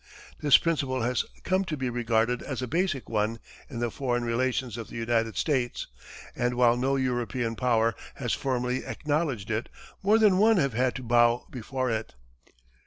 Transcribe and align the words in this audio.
This 0.39 0.57
principle 0.57 1.03
has 1.03 1.25
come 1.43 1.63
to 1.65 1.77
be 1.77 1.87
regarded 1.87 2.41
as 2.41 2.63
a 2.63 2.67
basic 2.67 3.07
one 3.07 3.37
in 3.69 3.77
the 3.77 3.91
foreign 3.91 4.25
relations 4.25 4.75
of 4.75 4.87
the 4.87 4.95
United 4.95 5.37
States, 5.37 5.85
and 6.35 6.55
while 6.55 6.75
no 6.75 6.95
European 6.95 7.55
power 7.55 7.93
has 8.15 8.33
formally 8.33 8.83
acknowledged 8.83 9.51
it, 9.51 9.69
more 10.01 10.17
than 10.17 10.39
one 10.39 10.57
have 10.57 10.73
had 10.73 10.95
to 10.95 11.03
bow 11.03 11.45
before 11.51 11.91
it. 11.91 12.15